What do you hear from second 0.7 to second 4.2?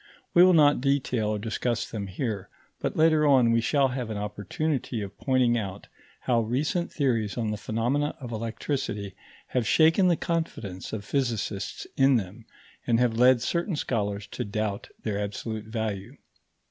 detail nor discuss them here, but later on we shall have an